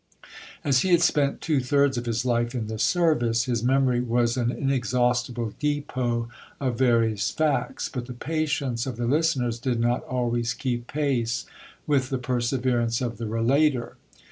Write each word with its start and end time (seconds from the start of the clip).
As 0.63 0.79
he 0.79 0.89
had 0.89 1.03
spent 1.03 1.41
two 1.41 1.59
thirds 1.59 1.95
of 1.95 2.07
his 2.07 2.25
life 2.25 2.55
in 2.55 2.65
the 2.65 2.79
service, 2.79 3.43
his 3.45 3.61
memory 3.61 3.99
was 4.01 4.35
an 4.35 4.49
inexhaustible 4.51 5.53
depot 5.59 6.27
of 6.59 6.79
various 6.79 7.29
facts; 7.29 7.87
but 7.87 8.07
the 8.07 8.13
patience 8.13 8.87
of 8.87 8.97
the 8.97 9.05
listeners 9.05 9.59
did 9.59 9.79
not 9.79 10.03
always 10.05 10.55
keep 10.55 10.87
pace 10.87 11.45
with 11.85 12.09
the 12.09 12.17
perseverance 12.17 12.99
of 12.99 13.19
the 13.19 13.27
relater. 13.27 13.95